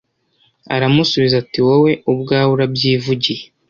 aramusubiza 0.75 1.35
ati 1.43 1.59
wowe 1.67 1.91
ubwawe 2.11 2.49
urabyivugiye 2.55 3.41